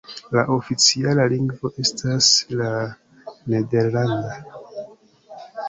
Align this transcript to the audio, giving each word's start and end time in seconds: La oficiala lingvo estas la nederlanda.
La 0.35 0.43
oficiala 0.53 1.25
lingvo 1.33 1.71
estas 1.83 2.31
la 2.63 2.71
nederlanda. 3.55 4.35